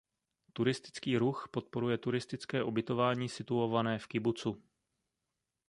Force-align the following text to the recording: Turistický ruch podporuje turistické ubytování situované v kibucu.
Turistický 0.53 1.17
ruch 1.17 1.47
podporuje 1.51 1.97
turistické 1.97 2.63
ubytování 2.63 3.29
situované 3.29 3.99
v 3.99 4.07
kibucu. 4.07 4.63